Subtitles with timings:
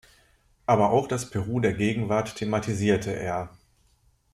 [0.65, 3.55] Aber auch das Peru der Gegenwart thematisierte er.